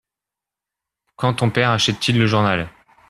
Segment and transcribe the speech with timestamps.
[1.15, 2.71] Quand ton père achète-il le journal?